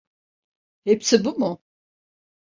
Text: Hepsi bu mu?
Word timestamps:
Hepsi 0.85 1.25
bu 1.25 1.37
mu? 1.39 1.61